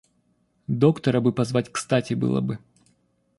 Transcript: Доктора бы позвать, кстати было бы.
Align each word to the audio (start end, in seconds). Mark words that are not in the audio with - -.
Доктора 0.67 1.21
бы 1.21 1.31
позвать, 1.31 1.71
кстати 1.71 2.15
было 2.15 2.41
бы. 2.41 2.57